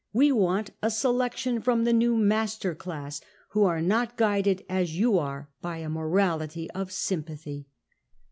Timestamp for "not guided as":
3.83-4.97